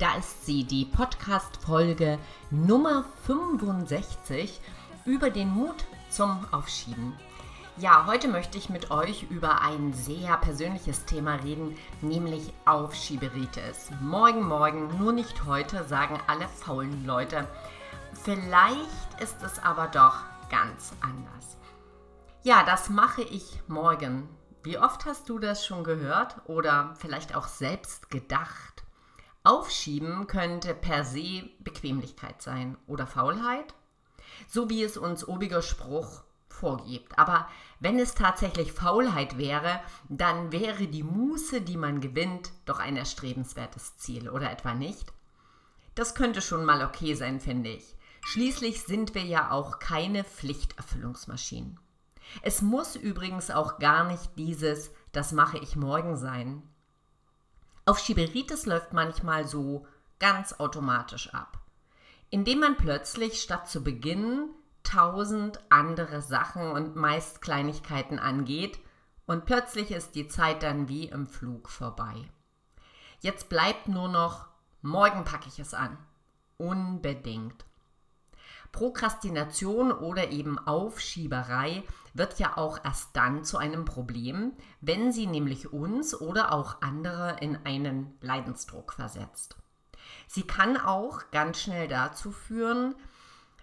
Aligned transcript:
Da 0.00 0.14
ist 0.14 0.46
sie, 0.46 0.64
die 0.64 0.86
Podcast-Folge 0.86 2.18
Nummer 2.50 3.04
65 3.26 4.58
über 5.04 5.28
den 5.28 5.50
Mut 5.50 5.84
zum 6.08 6.46
Aufschieben. 6.52 7.12
Ja, 7.76 8.06
heute 8.06 8.28
möchte 8.28 8.56
ich 8.56 8.70
mit 8.70 8.90
euch 8.90 9.24
über 9.24 9.60
ein 9.60 9.92
sehr 9.92 10.38
persönliches 10.38 11.04
Thema 11.04 11.34
reden, 11.34 11.76
nämlich 12.00 12.54
Aufschieberitis. 12.64 13.90
Morgen, 14.00 14.42
morgen, 14.42 14.98
nur 14.98 15.12
nicht 15.12 15.44
heute, 15.44 15.84
sagen 15.84 16.18
alle 16.26 16.48
faulen 16.48 17.04
Leute. 17.04 17.46
Vielleicht 18.22 19.20
ist 19.20 19.42
es 19.42 19.62
aber 19.62 19.86
doch 19.88 20.16
ganz 20.48 20.94
anders. 21.02 21.58
Ja, 22.42 22.64
das 22.64 22.88
mache 22.88 23.20
ich 23.20 23.60
morgen. 23.68 24.30
Wie 24.62 24.78
oft 24.78 25.04
hast 25.04 25.28
du 25.28 25.38
das 25.38 25.66
schon 25.66 25.84
gehört 25.84 26.36
oder 26.46 26.94
vielleicht 26.96 27.36
auch 27.36 27.48
selbst 27.48 28.10
gedacht? 28.10 28.79
Aufschieben 29.42 30.26
könnte 30.26 30.74
per 30.74 31.04
se 31.04 31.48
Bequemlichkeit 31.60 32.42
sein 32.42 32.76
oder 32.86 33.06
Faulheit, 33.06 33.74
so 34.46 34.68
wie 34.68 34.82
es 34.82 34.96
uns 34.96 35.26
obiger 35.26 35.62
Spruch 35.62 36.24
vorgibt. 36.48 37.18
Aber 37.18 37.48
wenn 37.78 37.98
es 37.98 38.14
tatsächlich 38.14 38.72
Faulheit 38.72 39.38
wäre, 39.38 39.80
dann 40.08 40.52
wäre 40.52 40.86
die 40.86 41.02
Muße, 41.02 41.62
die 41.62 41.78
man 41.78 42.00
gewinnt, 42.00 42.52
doch 42.66 42.78
ein 42.78 42.96
erstrebenswertes 42.96 43.96
Ziel, 43.96 44.28
oder 44.28 44.50
etwa 44.50 44.74
nicht? 44.74 45.12
Das 45.94 46.14
könnte 46.14 46.42
schon 46.42 46.64
mal 46.64 46.84
okay 46.84 47.14
sein, 47.14 47.40
finde 47.40 47.70
ich. 47.70 47.96
Schließlich 48.22 48.82
sind 48.82 49.14
wir 49.14 49.24
ja 49.24 49.50
auch 49.50 49.78
keine 49.78 50.24
Pflichterfüllungsmaschinen. 50.24 51.80
Es 52.42 52.62
muss 52.62 52.94
übrigens 52.94 53.50
auch 53.50 53.78
gar 53.78 54.04
nicht 54.04 54.36
dieses, 54.36 54.90
das 55.12 55.32
mache 55.32 55.58
ich 55.58 55.76
morgen 55.76 56.16
sein. 56.16 56.62
Auf 57.90 57.98
Schieberitis 57.98 58.66
läuft 58.66 58.92
manchmal 58.92 59.48
so 59.48 59.84
ganz 60.20 60.52
automatisch 60.60 61.34
ab, 61.34 61.58
indem 62.28 62.60
man 62.60 62.76
plötzlich 62.76 63.42
statt 63.42 63.68
zu 63.68 63.82
beginnen 63.82 64.50
tausend 64.84 65.58
andere 65.70 66.22
Sachen 66.22 66.70
und 66.70 66.94
meist 66.94 67.42
Kleinigkeiten 67.42 68.20
angeht 68.20 68.78
und 69.26 69.44
plötzlich 69.44 69.90
ist 69.90 70.14
die 70.14 70.28
Zeit 70.28 70.62
dann 70.62 70.86
wie 70.88 71.06
im 71.06 71.26
Flug 71.26 71.68
vorbei. 71.68 72.30
Jetzt 73.22 73.48
bleibt 73.48 73.88
nur 73.88 74.06
noch, 74.06 74.46
morgen 74.82 75.24
packe 75.24 75.48
ich 75.48 75.58
es 75.58 75.74
an. 75.74 75.98
Unbedingt. 76.58 77.64
Prokrastination 78.72 79.92
oder 79.92 80.30
eben 80.30 80.58
Aufschieberei 80.58 81.82
wird 82.14 82.38
ja 82.38 82.56
auch 82.56 82.84
erst 82.84 83.16
dann 83.16 83.44
zu 83.44 83.58
einem 83.58 83.84
Problem, 83.84 84.52
wenn 84.80 85.12
sie 85.12 85.26
nämlich 85.26 85.72
uns 85.72 86.18
oder 86.18 86.52
auch 86.52 86.82
andere 86.82 87.36
in 87.40 87.58
einen 87.64 88.14
Leidensdruck 88.20 88.92
versetzt. 88.92 89.56
Sie 90.26 90.42
kann 90.42 90.76
auch 90.76 91.30
ganz 91.30 91.60
schnell 91.60 91.88
dazu 91.88 92.30
führen, 92.32 92.94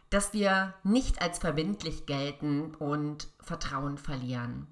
dass 0.09 0.33
wir 0.33 0.73
nicht 0.83 1.21
als 1.21 1.39
verbindlich 1.39 2.05
gelten 2.05 2.75
und 2.75 3.27
Vertrauen 3.41 3.97
verlieren. 3.97 4.67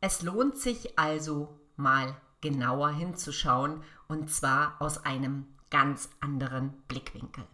Es 0.00 0.22
lohnt 0.22 0.58
sich 0.58 0.98
also 0.98 1.58
mal 1.76 2.14
genauer 2.42 2.90
hinzuschauen 2.90 3.82
und 4.06 4.30
zwar 4.30 4.76
aus 4.80 5.04
einem 5.04 5.46
ganz 5.70 6.10
anderen 6.20 6.74
Blickwinkel. 6.88 7.44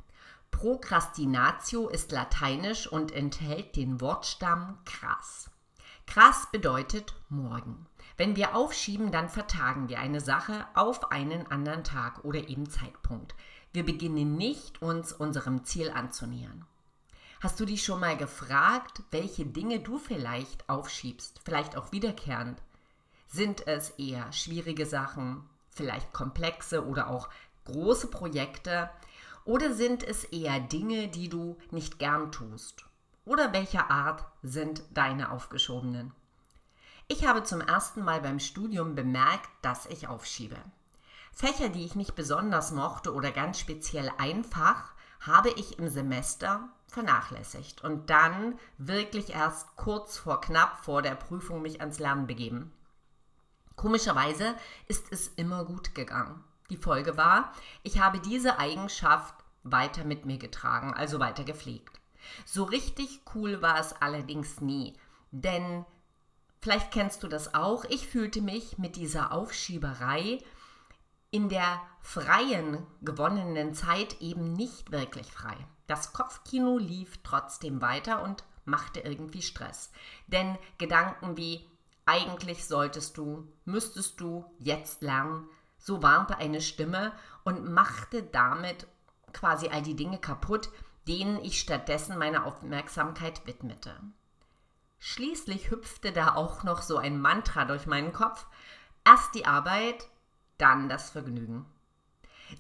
Prokrastinatio 0.51 1.89
ist 1.89 2.13
lateinisch 2.13 2.87
und 2.87 3.13
enthält 3.13 3.77
den 3.77 4.01
Wortstamm 4.01 4.79
krass. 4.85 5.51
Krass 6.07 6.49
bedeutet 6.51 7.15
morgen. 7.29 7.87
Wenn 8.17 8.37
wir 8.37 8.55
aufschieben, 8.55 9.13
dann 9.13 9.29
vertagen 9.29 9.89
wir 9.89 10.01
eine 10.01 10.21
Sache 10.21 10.67
auf 10.75 11.11
einen 11.13 11.47
anderen 11.47 11.85
Tag 11.85 12.25
oder 12.25 12.49
eben 12.49 12.69
Zeitpunkt. 12.69 13.35
Wir 13.73 13.87
beginnen 13.87 14.37
nicht, 14.37 14.83
uns 14.83 15.13
unserem 15.13 15.65
Ziel 15.65 15.91
anzunähern. 15.91 16.67
Hast 17.41 17.59
du 17.59 17.65
dich 17.65 17.83
schon 17.83 18.01
mal 18.01 18.17
gefragt, 18.17 19.03
welche 19.11 19.47
Dinge 19.47 19.81
du 19.81 19.99
vielleicht 19.99 20.69
aufschiebst, 20.69 21.41
vielleicht 21.45 21.77
auch 21.77 21.93
wiederkehrend? 21.93 22.61
Sind 23.29 23.67
es 23.67 23.91
eher 23.91 24.31
schwierige 24.33 24.85
Sachen, 24.85 25.49
vielleicht 25.71 26.13
komplexe 26.13 26.85
oder 26.85 27.09
auch 27.09 27.31
große 27.65 28.09
Projekte, 28.09 28.91
oder 29.51 29.75
sind 29.75 30.05
es 30.05 30.23
eher 30.23 30.61
Dinge, 30.61 31.09
die 31.09 31.29
du 31.29 31.59
nicht 31.73 31.99
gern 31.99 32.31
tust? 32.31 32.85
Oder 33.25 33.53
welcher 33.53 33.91
Art 33.91 34.25
sind 34.45 34.85
deine 34.95 35.33
aufgeschobenen? 35.33 36.13
Ich 37.09 37.27
habe 37.27 37.43
zum 37.43 37.61
ersten 37.61 38.05
Mal 38.05 38.21
beim 38.21 38.39
Studium 38.39 38.95
bemerkt, 38.95 39.51
dass 39.61 39.87
ich 39.87 40.07
aufschiebe. 40.07 40.55
Fächer, 41.33 41.69
die 41.69 41.85
ich 41.85 41.97
nicht 41.97 42.15
besonders 42.15 42.71
mochte 42.71 43.13
oder 43.13 43.33
ganz 43.33 43.59
speziell 43.59 44.13
einfach, 44.19 44.93
habe 45.19 45.51
ich 45.51 45.81
im 45.81 45.89
Semester 45.89 46.69
vernachlässigt 46.87 47.83
und 47.83 48.09
dann 48.09 48.57
wirklich 48.79 49.31
erst 49.31 49.75
kurz 49.75 50.17
vor 50.17 50.41
knapp 50.41 50.85
vor 50.85 51.03
der 51.03 51.17
Prüfung 51.17 51.61
mich 51.61 51.81
ans 51.81 51.99
Lernen 51.99 52.29
begeben. 52.29 52.73
Komischerweise 53.75 54.55
ist 54.87 55.07
es 55.11 55.27
immer 55.27 55.65
gut 55.65 55.97
gegangen. 55.97 56.45
Die 56.71 56.77
Folge 56.77 57.17
war, 57.17 57.53
ich 57.83 58.01
habe 58.01 58.21
diese 58.21 58.61
Eigenschaft 58.61 59.35
weiter 59.63 60.05
mit 60.05 60.27
mir 60.27 60.39
getragen, 60.39 60.95
also 60.95 61.21
weiter 61.21 61.45
gepflegt. 61.45 62.01
So 62.45 62.65
richtig 62.65 63.21
cool 63.35 63.63
war 63.63 63.79
es 63.79 63.93
allerdings 63.95 64.61
nie, 64.61 64.95
denn 65.31 65.85
vielleicht 66.61 66.91
kennst 66.91 67.23
du 67.23 67.29
das 67.29 67.55
auch, 67.55 67.85
ich 67.85 68.07
fühlte 68.07 68.43
mich 68.43 68.79
mit 68.79 68.97
dieser 68.97 69.33
Aufschieberei 69.33 70.39
in 71.31 71.49
der 71.49 71.81
freien 72.01 72.87
gewonnenen 73.03 73.75
Zeit 73.75 74.21
eben 74.21 74.53
nicht 74.53 74.91
wirklich 74.91 75.31
frei. 75.31 75.57
Das 75.87 76.13
Kopfkino 76.13 76.79
lief 76.79 77.19
trotzdem 77.23 77.81
weiter 77.81 78.23
und 78.23 78.45
machte 78.65 79.01
irgendwie 79.01 79.43
Stress. 79.43 79.91
Denn 80.27 80.59
Gedanken 80.79 81.37
wie 81.37 81.69
eigentlich 82.07 82.67
solltest 82.67 83.17
du, 83.17 83.47
müsstest 83.65 84.21
du 84.21 84.45
jetzt 84.59 85.03
lernen, 85.03 85.49
so 85.79 86.03
warnte 86.03 86.37
eine 86.37 86.61
Stimme 86.61 87.13
und 87.45 87.73
machte 87.73 88.23
damit 88.23 88.87
quasi 89.33 89.69
all 89.69 89.83
die 89.83 89.97
Dinge 89.97 90.19
kaputt, 90.19 90.71
denen 91.09 91.43
ich 91.45 91.61
stattdessen 91.61 92.19
meine 92.19 92.45
Aufmerksamkeit 92.45 93.47
widmete. 93.47 93.95
Schließlich 94.99 95.71
hüpfte 95.71 96.13
da 96.13 96.35
auch 96.35 96.63
noch 96.63 96.83
so 96.83 96.99
ein 96.99 97.21
Mantra 97.21 97.65
durch 97.65 97.87
meinen 97.87 98.13
Kopf. 98.13 98.47
Erst 99.05 99.35
die 99.35 99.47
Arbeit, 99.47 100.07
dann 100.59 100.89
das 100.89 101.11
Vergnügen. 101.11 101.65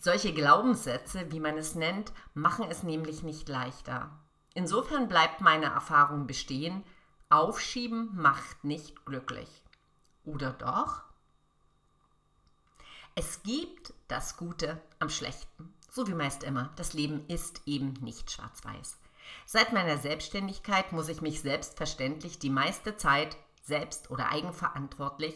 Solche 0.00 0.32
Glaubenssätze, 0.32 1.30
wie 1.30 1.40
man 1.40 1.58
es 1.58 1.74
nennt, 1.74 2.12
machen 2.32 2.66
es 2.70 2.82
nämlich 2.82 3.22
nicht 3.22 3.48
leichter. 3.48 4.10
Insofern 4.54 5.08
bleibt 5.08 5.40
meine 5.40 5.66
Erfahrung 5.66 6.26
bestehen, 6.26 6.84
Aufschieben 7.28 8.10
macht 8.16 8.64
nicht 8.64 9.04
glücklich. 9.04 9.48
Oder 10.24 10.52
doch? 10.52 11.02
Es 13.14 13.42
gibt 13.42 13.92
das 14.08 14.36
Gute 14.36 14.80
am 14.98 15.10
Schlechten. 15.10 15.72
So 15.90 16.06
wie 16.06 16.14
meist 16.14 16.44
immer, 16.44 16.70
das 16.76 16.92
Leben 16.92 17.24
ist 17.26 17.62
eben 17.66 17.94
nicht 18.00 18.30
schwarz-weiß. 18.30 18.98
Seit 19.44 19.72
meiner 19.72 19.98
Selbstständigkeit 19.98 20.92
muss 20.92 21.08
ich 21.08 21.20
mich 21.20 21.40
selbstverständlich 21.40 22.38
die 22.38 22.50
meiste 22.50 22.96
Zeit 22.96 23.36
selbst 23.62 24.10
oder 24.10 24.30
eigenverantwortlich 24.30 25.34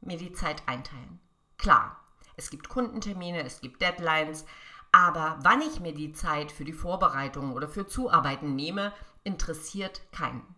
mir 0.00 0.16
die 0.16 0.32
Zeit 0.32 0.62
einteilen. 0.66 1.18
Klar, 1.56 2.00
es 2.36 2.50
gibt 2.50 2.68
Kundentermine, 2.68 3.42
es 3.42 3.60
gibt 3.60 3.82
Deadlines, 3.82 4.46
aber 4.92 5.38
wann 5.42 5.60
ich 5.62 5.80
mir 5.80 5.92
die 5.92 6.12
Zeit 6.12 6.52
für 6.52 6.64
die 6.64 6.72
Vorbereitung 6.72 7.52
oder 7.52 7.68
für 7.68 7.88
Zuarbeiten 7.88 8.54
nehme, 8.54 8.92
interessiert 9.24 10.00
keinen. 10.12 10.54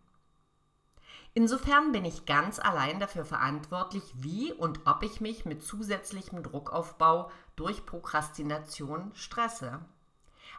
Insofern 1.32 1.92
bin 1.92 2.04
ich 2.04 2.26
ganz 2.26 2.58
allein 2.58 2.98
dafür 2.98 3.24
verantwortlich, 3.24 4.02
wie 4.14 4.52
und 4.52 4.80
ob 4.86 5.02
ich 5.04 5.20
mich 5.20 5.44
mit 5.44 5.62
zusätzlichem 5.62 6.42
Druckaufbau 6.42 7.30
durch 7.54 7.86
Prokrastination 7.86 9.12
stresse. 9.14 9.80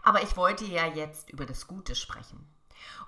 Aber 0.01 0.23
ich 0.23 0.37
wollte 0.37 0.65
ja 0.65 0.85
jetzt 0.85 1.29
über 1.29 1.45
das 1.45 1.67
Gute 1.67 1.93
sprechen. 1.93 2.47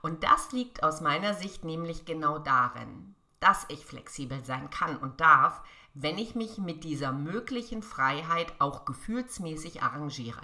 Und 0.01 0.23
das 0.23 0.51
liegt 0.51 0.83
aus 0.83 1.01
meiner 1.01 1.33
Sicht 1.33 1.63
nämlich 1.63 2.05
genau 2.05 2.37
darin, 2.37 3.15
dass 3.39 3.65
ich 3.69 3.85
flexibel 3.85 4.43
sein 4.43 4.69
kann 4.69 4.97
und 4.97 5.21
darf, 5.21 5.61
wenn 5.93 6.17
ich 6.17 6.35
mich 6.35 6.57
mit 6.57 6.83
dieser 6.83 7.11
möglichen 7.11 7.81
Freiheit 7.81 8.53
auch 8.59 8.85
gefühlsmäßig 8.85 9.81
arrangiere. 9.83 10.41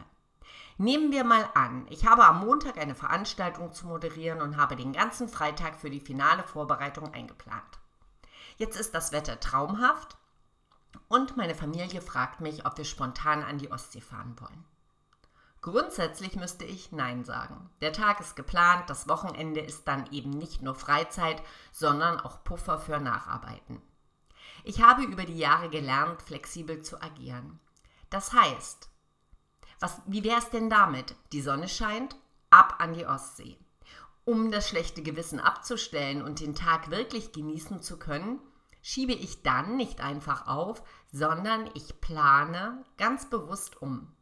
Nehmen 0.81 1.11
wir 1.11 1.25
mal 1.25 1.45
an, 1.55 1.85
ich 1.89 2.05
habe 2.05 2.23
am 2.23 2.39
Montag 2.39 2.77
eine 2.77 2.95
Veranstaltung 2.95 3.73
zu 3.73 3.85
moderieren 3.85 4.41
und 4.41 4.55
habe 4.55 4.77
den 4.77 4.93
ganzen 4.93 5.27
Freitag 5.27 5.77
für 5.77 5.89
die 5.89 5.99
finale 5.99 6.41
Vorbereitung 6.41 7.13
eingeplant. 7.13 7.79
Jetzt 8.55 8.79
ist 8.79 8.95
das 8.95 9.11
Wetter 9.11 9.41
traumhaft 9.41 10.15
und 11.09 11.35
meine 11.35 11.53
Familie 11.53 11.99
fragt 11.99 12.39
mich, 12.39 12.65
ob 12.65 12.77
wir 12.77 12.85
spontan 12.85 13.43
an 13.43 13.57
die 13.57 13.69
Ostsee 13.69 13.99
fahren 13.99 14.37
wollen. 14.39 14.63
Grundsätzlich 15.59 16.37
müsste 16.37 16.63
ich 16.63 16.93
Nein 16.93 17.25
sagen. 17.25 17.69
Der 17.81 17.91
Tag 17.91 18.21
ist 18.21 18.37
geplant, 18.37 18.89
das 18.89 19.09
Wochenende 19.09 19.59
ist 19.59 19.85
dann 19.85 20.09
eben 20.13 20.29
nicht 20.29 20.61
nur 20.61 20.75
Freizeit, 20.75 21.43
sondern 21.73 22.21
auch 22.21 22.45
Puffer 22.45 22.79
für 22.79 23.01
Nacharbeiten. 23.01 23.81
Ich 24.63 24.81
habe 24.81 25.03
über 25.03 25.25
die 25.25 25.39
Jahre 25.39 25.67
gelernt, 25.67 26.21
flexibel 26.21 26.81
zu 26.81 27.01
agieren. 27.01 27.59
Das 28.09 28.31
heißt, 28.31 28.88
was, 29.79 30.01
wie 30.05 30.23
wäre 30.23 30.39
es 30.39 30.49
denn 30.49 30.69
damit? 30.69 31.15
Die 31.31 31.41
Sonne 31.41 31.67
scheint, 31.67 32.15
ab 32.49 32.75
an 32.79 32.93
die 32.93 33.05
Ostsee. 33.05 33.57
Um 34.25 34.51
das 34.51 34.67
schlechte 34.67 35.01
Gewissen 35.01 35.39
abzustellen 35.39 36.21
und 36.21 36.39
den 36.39 36.53
Tag 36.53 36.91
wirklich 36.91 37.31
genießen 37.31 37.81
zu 37.81 37.97
können, 37.97 38.39
schiebe 38.81 39.13
ich 39.13 39.41
dann 39.41 39.77
nicht 39.77 40.01
einfach 40.01 40.47
auf, 40.47 40.83
sondern 41.11 41.69
ich 41.73 41.99
plane 42.01 42.83
ganz 42.97 43.29
bewusst 43.29 43.81
um. 43.81 44.13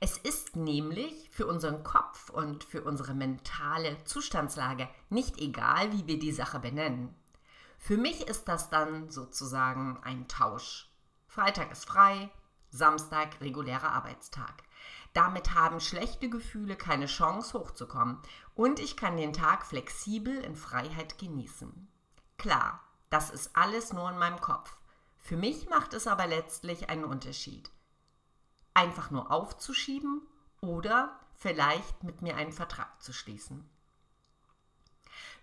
Es 0.00 0.18
ist 0.18 0.56
nämlich 0.56 1.30
für 1.30 1.46
unseren 1.46 1.82
Kopf 1.82 2.30
und 2.30 2.64
für 2.64 2.82
unsere 2.82 3.14
mentale 3.14 4.02
Zustandslage 4.04 4.88
nicht 5.10 5.38
egal, 5.38 5.92
wie 5.92 6.06
wir 6.06 6.18
die 6.18 6.32
Sache 6.32 6.58
benennen. 6.58 7.14
Für 7.78 7.96
mich 7.96 8.26
ist 8.26 8.48
das 8.48 8.68
dann 8.68 9.10
sozusagen 9.10 9.98
ein 10.02 10.28
Tausch. 10.28 10.90
Freitag 11.28 11.70
ist 11.72 11.86
frei, 11.86 12.30
Samstag 12.70 13.40
regulärer 13.40 13.92
Arbeitstag. 13.92 14.62
Damit 15.16 15.54
haben 15.54 15.80
schlechte 15.80 16.28
Gefühle 16.28 16.76
keine 16.76 17.06
Chance 17.06 17.58
hochzukommen 17.58 18.18
und 18.54 18.78
ich 18.78 18.98
kann 18.98 19.16
den 19.16 19.32
Tag 19.32 19.64
flexibel 19.64 20.36
in 20.44 20.54
Freiheit 20.54 21.16
genießen. 21.16 21.88
Klar, 22.36 22.82
das 23.08 23.30
ist 23.30 23.56
alles 23.56 23.94
nur 23.94 24.10
in 24.10 24.18
meinem 24.18 24.42
Kopf. 24.42 24.76
Für 25.16 25.38
mich 25.38 25.70
macht 25.70 25.94
es 25.94 26.06
aber 26.06 26.26
letztlich 26.26 26.90
einen 26.90 27.06
Unterschied. 27.06 27.70
Einfach 28.74 29.10
nur 29.10 29.30
aufzuschieben 29.30 30.20
oder 30.60 31.18
vielleicht 31.32 32.04
mit 32.04 32.20
mir 32.20 32.36
einen 32.36 32.52
Vertrag 32.52 33.02
zu 33.02 33.14
schließen. 33.14 33.66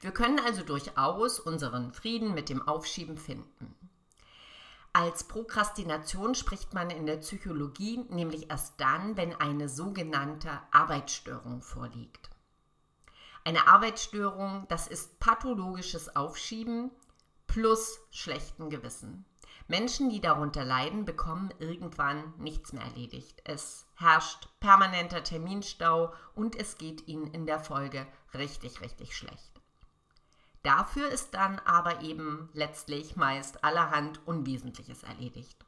Wir 0.01 0.11
können 0.11 0.39
also 0.39 0.61
durchaus 0.61 1.39
unseren 1.39 1.93
Frieden 1.93 2.35
mit 2.35 2.49
dem 2.49 2.61
Aufschieben 2.61 3.17
finden. 3.17 3.73
Als 4.95 5.23
Prokrastination 5.23 6.35
spricht 6.35 6.75
man 6.75 6.91
in 6.91 7.07
der 7.07 7.17
Psychologie 7.17 8.05
nämlich 8.09 8.51
erst 8.51 8.79
dann, 8.79 9.17
wenn 9.17 9.33
eine 9.33 9.67
sogenannte 9.67 10.51
Arbeitsstörung 10.69 11.63
vorliegt. 11.63 12.29
Eine 13.43 13.67
Arbeitsstörung, 13.67 14.67
das 14.69 14.87
ist 14.87 15.19
pathologisches 15.19 16.15
Aufschieben 16.15 16.91
plus 17.47 17.99
schlechten 18.11 18.69
Gewissen. 18.69 19.25
Menschen, 19.67 20.11
die 20.11 20.21
darunter 20.21 20.63
leiden, 20.63 21.05
bekommen 21.05 21.51
irgendwann 21.57 22.31
nichts 22.37 22.71
mehr 22.71 22.83
erledigt. 22.83 23.41
Es 23.45 23.87
herrscht 23.95 24.47
permanenter 24.59 25.23
Terminstau 25.23 26.13
und 26.35 26.55
es 26.55 26.77
geht 26.77 27.07
ihnen 27.07 27.33
in 27.33 27.47
der 27.47 27.59
Folge 27.59 28.05
richtig, 28.35 28.81
richtig 28.81 29.17
schlecht. 29.17 29.62
Dafür 30.63 31.09
ist 31.09 31.33
dann 31.33 31.59
aber 31.59 32.01
eben 32.01 32.49
letztlich 32.53 33.17
meist 33.17 33.65
allerhand 33.65 34.25
Unwesentliches 34.25 35.03
erledigt. 35.03 35.65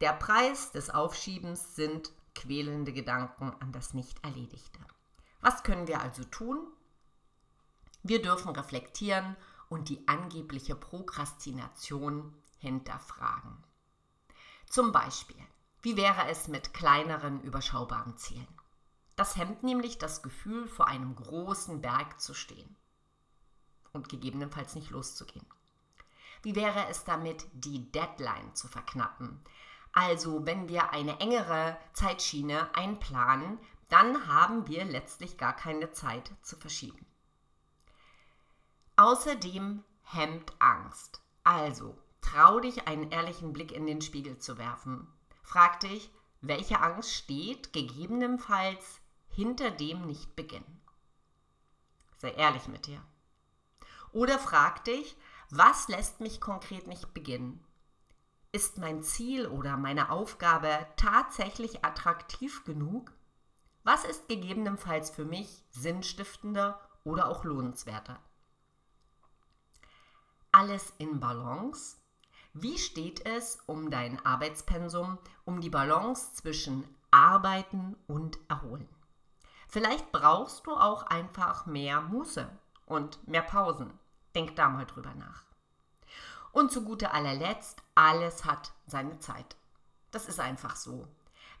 Der 0.00 0.12
Preis 0.12 0.70
des 0.70 0.90
Aufschiebens 0.90 1.74
sind 1.74 2.12
quälende 2.36 2.92
Gedanken 2.92 3.52
an 3.58 3.72
das 3.72 3.94
Nicht-Erledigte. 3.94 4.78
Was 5.40 5.64
können 5.64 5.88
wir 5.88 6.00
also 6.00 6.22
tun? 6.22 6.68
Wir 8.04 8.22
dürfen 8.22 8.50
reflektieren 8.50 9.36
und 9.68 9.88
die 9.88 10.06
angebliche 10.06 10.76
Prokrastination 10.76 12.32
hinterfragen. 12.58 13.64
Zum 14.70 14.92
Beispiel, 14.92 15.42
wie 15.82 15.96
wäre 15.96 16.28
es 16.28 16.46
mit 16.46 16.72
kleineren, 16.72 17.40
überschaubaren 17.40 18.16
Zielen? 18.16 18.46
Das 19.16 19.36
hemmt 19.36 19.64
nämlich 19.64 19.98
das 19.98 20.22
Gefühl, 20.22 20.68
vor 20.68 20.86
einem 20.86 21.16
großen 21.16 21.80
Berg 21.80 22.20
zu 22.20 22.34
stehen 22.34 22.76
und 23.96 24.08
gegebenenfalls 24.08 24.76
nicht 24.76 24.90
loszugehen. 24.90 25.46
Wie 26.42 26.54
wäre 26.54 26.86
es 26.88 27.02
damit, 27.02 27.46
die 27.52 27.90
Deadline 27.90 28.54
zu 28.54 28.68
verknappen? 28.68 29.40
Also, 29.92 30.46
wenn 30.46 30.68
wir 30.68 30.90
eine 30.90 31.18
engere 31.20 31.76
Zeitschiene 31.92 32.72
einplanen, 32.76 33.58
dann 33.88 34.28
haben 34.28 34.68
wir 34.68 34.84
letztlich 34.84 35.38
gar 35.38 35.56
keine 35.56 35.90
Zeit 35.92 36.30
zu 36.42 36.56
verschieben. 36.56 37.04
Außerdem 38.96 39.82
hemmt 40.02 40.52
Angst. 40.58 41.20
Also, 41.44 41.98
trau 42.20 42.60
dich, 42.60 42.86
einen 42.86 43.10
ehrlichen 43.10 43.52
Blick 43.52 43.72
in 43.72 43.86
den 43.86 44.00
Spiegel 44.00 44.38
zu 44.38 44.58
werfen. 44.58 45.06
Frag 45.42 45.80
dich, 45.80 46.10
welche 46.40 46.80
Angst 46.80 47.12
steht 47.12 47.72
gegebenenfalls 47.72 49.00
hinter 49.28 49.70
dem 49.70 50.06
Nicht-Beginn. 50.06 50.64
Sei 52.18 52.30
ehrlich 52.30 52.68
mit 52.68 52.86
dir. 52.86 53.02
Oder 54.16 54.38
frag 54.38 54.82
dich, 54.84 55.14
was 55.50 55.88
lässt 55.88 56.20
mich 56.20 56.40
konkret 56.40 56.86
nicht 56.86 57.12
beginnen? 57.12 57.62
Ist 58.50 58.78
mein 58.78 59.02
Ziel 59.02 59.46
oder 59.46 59.76
meine 59.76 60.08
Aufgabe 60.08 60.86
tatsächlich 60.96 61.84
attraktiv 61.84 62.64
genug? 62.64 63.12
Was 63.84 64.06
ist 64.06 64.26
gegebenenfalls 64.26 65.10
für 65.10 65.26
mich 65.26 65.62
sinnstiftender 65.68 66.80
oder 67.04 67.28
auch 67.28 67.44
lohnenswerter? 67.44 68.18
Alles 70.50 70.94
in 70.96 71.20
Balance? 71.20 71.98
Wie 72.54 72.78
steht 72.78 73.26
es 73.26 73.58
um 73.66 73.90
dein 73.90 74.24
Arbeitspensum, 74.24 75.18
um 75.44 75.60
die 75.60 75.68
Balance 75.68 76.32
zwischen 76.32 76.88
Arbeiten 77.10 77.94
und 78.06 78.38
Erholen? 78.48 78.88
Vielleicht 79.68 80.10
brauchst 80.10 80.66
du 80.66 80.74
auch 80.74 81.02
einfach 81.02 81.66
mehr 81.66 82.00
Muße 82.00 82.48
und 82.86 83.28
mehr 83.28 83.42
Pausen. 83.42 83.92
Denk 84.36 84.54
da 84.54 84.68
mal 84.68 84.84
drüber 84.84 85.14
nach. 85.14 85.44
Und 86.52 86.70
zu 86.70 86.84
guter 86.84 87.14
allerletzt, 87.14 87.82
alles 87.94 88.44
hat 88.44 88.72
seine 88.86 89.18
Zeit. 89.18 89.56
Das 90.10 90.28
ist 90.28 90.40
einfach 90.40 90.76
so. 90.76 91.08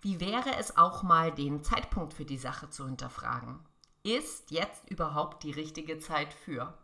Wie 0.02 0.20
wäre 0.20 0.56
es 0.58 0.76
auch 0.76 1.02
mal, 1.02 1.32
den 1.32 1.64
Zeitpunkt 1.64 2.12
für 2.12 2.26
die 2.26 2.36
Sache 2.36 2.68
zu 2.68 2.84
hinterfragen? 2.84 3.58
Ist 4.02 4.50
jetzt 4.50 4.90
überhaupt 4.90 5.42
die 5.42 5.52
richtige 5.52 5.98
Zeit 6.00 6.34
für? 6.34 6.76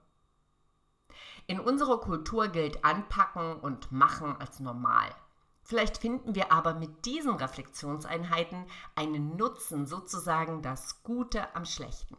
In 1.47 1.61
unserer 1.61 2.01
Kultur 2.01 2.49
gilt 2.49 2.87
Anpacken 2.87 3.57
und 3.61 3.93
Machen 3.93 4.35
als 4.41 4.61
normal. 4.61 5.15
Vielleicht 5.63 5.99
finden 5.99 6.35
wir 6.35 6.53
aber 6.53 6.73
mit 6.73 7.05
diesen 7.05 7.35
Reflexionseinheiten 7.35 8.65
einen 8.95 9.37
Nutzen, 9.37 9.87
sozusagen 9.87 10.63
das 10.63 11.03
Gute 11.03 11.55
am 11.55 11.67
Schlechten. 11.67 12.17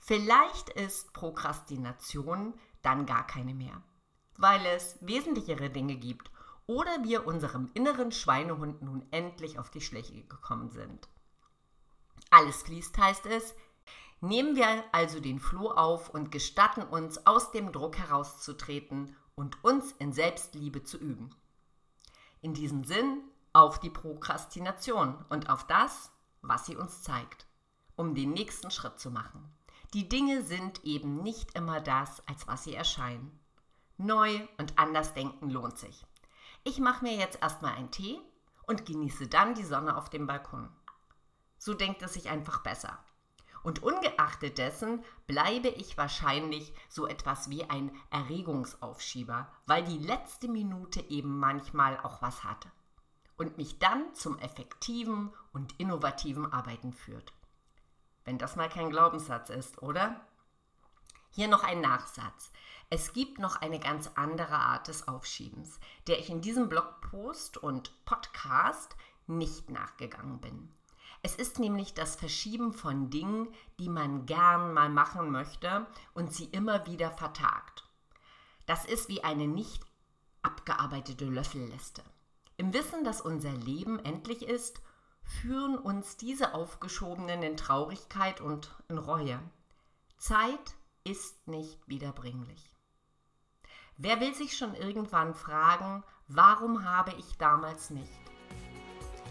Vielleicht 0.00 0.68
ist 0.70 1.12
Prokrastination 1.12 2.54
dann 2.82 3.06
gar 3.06 3.26
keine 3.26 3.54
mehr, 3.54 3.82
weil 4.36 4.64
es 4.66 4.96
wesentlichere 5.00 5.70
Dinge 5.70 5.96
gibt 5.96 6.30
oder 6.66 7.02
wir 7.02 7.26
unserem 7.26 7.70
inneren 7.74 8.12
Schweinehund 8.12 8.82
nun 8.82 9.06
endlich 9.10 9.58
auf 9.58 9.70
die 9.70 9.80
Schläge 9.80 10.22
gekommen 10.24 10.70
sind. 10.70 11.08
Alles 12.30 12.62
fließt 12.62 12.98
heißt 12.98 13.26
es, 13.26 13.54
nehmen 14.20 14.54
wir 14.54 14.84
also 14.92 15.18
den 15.20 15.40
Floh 15.40 15.70
auf 15.70 16.10
und 16.10 16.30
gestatten 16.30 16.82
uns 16.82 17.26
aus 17.26 17.52
dem 17.52 17.72
Druck 17.72 17.96
herauszutreten 17.96 19.16
und 19.34 19.62
uns 19.64 19.92
in 19.92 20.12
Selbstliebe 20.12 20.84
zu 20.84 20.98
üben. 20.98 21.30
In 22.42 22.54
diesem 22.54 22.84
Sinn 22.84 23.22
auf 23.52 23.80
die 23.80 23.90
Prokrastination 23.90 25.24
und 25.30 25.48
auf 25.48 25.66
das, 25.66 26.12
was 26.42 26.66
sie 26.66 26.76
uns 26.76 27.02
zeigt, 27.02 27.46
um 27.96 28.14
den 28.14 28.32
nächsten 28.32 28.70
Schritt 28.70 29.00
zu 29.00 29.10
machen. 29.10 29.57
Die 29.94 30.06
Dinge 30.06 30.42
sind 30.42 30.84
eben 30.84 31.22
nicht 31.22 31.54
immer 31.56 31.80
das, 31.80 32.22
als 32.28 32.46
was 32.46 32.64
sie 32.64 32.74
erscheinen. 32.74 33.38
Neu 33.96 34.46
und 34.58 34.78
anders 34.78 35.14
denken 35.14 35.48
lohnt 35.48 35.78
sich. 35.78 36.04
Ich 36.62 36.78
mache 36.78 37.04
mir 37.04 37.16
jetzt 37.16 37.40
erstmal 37.40 37.74
einen 37.74 37.90
Tee 37.90 38.20
und 38.66 38.84
genieße 38.84 39.28
dann 39.28 39.54
die 39.54 39.64
Sonne 39.64 39.96
auf 39.96 40.10
dem 40.10 40.26
Balkon. 40.26 40.68
So 41.56 41.72
denkt 41.72 42.02
es 42.02 42.12
sich 42.12 42.28
einfach 42.28 42.62
besser. 42.62 42.98
Und 43.62 43.82
ungeachtet 43.82 44.58
dessen 44.58 45.02
bleibe 45.26 45.68
ich 45.68 45.96
wahrscheinlich 45.96 46.72
so 46.90 47.06
etwas 47.06 47.48
wie 47.48 47.64
ein 47.64 47.90
Erregungsaufschieber, 48.10 49.50
weil 49.66 49.84
die 49.84 49.98
letzte 49.98 50.48
Minute 50.48 51.00
eben 51.08 51.38
manchmal 51.38 51.98
auch 52.00 52.20
was 52.20 52.44
hat 52.44 52.68
und 53.38 53.56
mich 53.56 53.78
dann 53.78 54.14
zum 54.14 54.38
effektiven 54.38 55.32
und 55.52 55.78
innovativen 55.80 56.52
Arbeiten 56.52 56.92
führt. 56.92 57.32
Wenn 58.28 58.36
das 58.36 58.56
mal 58.56 58.68
kein 58.68 58.90
Glaubenssatz 58.90 59.48
ist, 59.48 59.82
oder? 59.82 60.20
Hier 61.30 61.48
noch 61.48 61.64
ein 61.64 61.80
Nachsatz. 61.80 62.52
Es 62.90 63.14
gibt 63.14 63.38
noch 63.38 63.62
eine 63.62 63.80
ganz 63.80 64.10
andere 64.16 64.52
Art 64.52 64.88
des 64.88 65.08
Aufschiebens, 65.08 65.80
der 66.06 66.18
ich 66.18 66.28
in 66.28 66.42
diesem 66.42 66.68
Blogpost 66.68 67.56
und 67.56 67.90
Podcast 68.04 68.96
nicht 69.26 69.70
nachgegangen 69.70 70.42
bin. 70.42 70.68
Es 71.22 71.36
ist 71.36 71.58
nämlich 71.58 71.94
das 71.94 72.16
Verschieben 72.16 72.74
von 72.74 73.08
Dingen, 73.08 73.48
die 73.78 73.88
man 73.88 74.26
gern 74.26 74.74
mal 74.74 74.90
machen 74.90 75.30
möchte 75.30 75.86
und 76.12 76.30
sie 76.30 76.50
immer 76.50 76.84
wieder 76.84 77.10
vertagt. 77.10 77.88
Das 78.66 78.84
ist 78.84 79.08
wie 79.08 79.24
eine 79.24 79.48
nicht 79.48 79.86
abgearbeitete 80.42 81.24
Löffelliste. 81.24 82.02
Im 82.58 82.74
Wissen, 82.74 83.04
dass 83.04 83.22
unser 83.22 83.52
Leben 83.52 83.98
endlich 84.00 84.42
ist, 84.42 84.82
führen 85.28 85.78
uns 85.78 86.16
diese 86.16 86.54
Aufgeschobenen 86.54 87.42
in 87.42 87.56
Traurigkeit 87.56 88.40
und 88.40 88.74
in 88.88 88.98
Reue. 88.98 89.38
Zeit 90.16 90.74
ist 91.04 91.46
nicht 91.46 91.86
wiederbringlich. 91.86 92.72
Wer 93.96 94.20
will 94.20 94.34
sich 94.34 94.56
schon 94.56 94.74
irgendwann 94.74 95.34
fragen, 95.34 96.02
warum 96.28 96.84
habe 96.84 97.12
ich 97.18 97.36
damals 97.36 97.90
nicht? 97.90 98.12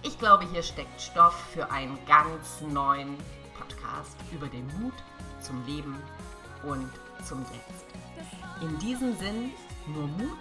Ich 0.04 0.20
glaube, 0.20 0.46
hier 0.46 0.64
steckt 0.64 1.02
Stoff 1.02 1.36
für 1.52 1.72
einen 1.72 1.98
ganz 2.06 2.62
neuen 2.62 3.18
Podcast 3.58 4.18
über 4.32 4.48
den 4.48 4.68
Mut 4.80 4.94
zum 5.42 5.66
Leben 5.66 5.96
und 6.64 6.92
zum 7.26 7.42
Jetzt. 7.42 7.86
In 8.62 8.78
diesem 8.80 9.16
Sinn, 9.18 9.52
nur 9.88 10.08
Mut. 10.08 10.38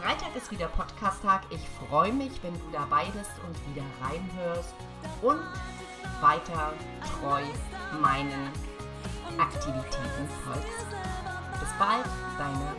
Freitag 0.00 0.34
ist 0.34 0.50
wieder 0.50 0.68
Podcast-Tag. 0.68 1.42
Ich 1.50 1.60
freue 1.68 2.12
mich, 2.12 2.42
wenn 2.42 2.54
du 2.54 2.64
dabei 2.72 3.04
bist 3.06 3.30
und 3.46 3.54
wieder 3.68 3.84
reinhörst 4.00 4.74
und 5.20 5.40
weiter 6.20 6.72
treu 7.20 7.42
meinen 8.00 8.50
Aktivitäten 9.38 10.28
folgst. 10.44 10.86
Bis 11.60 11.68
bald, 11.78 12.06
deine 12.38 12.74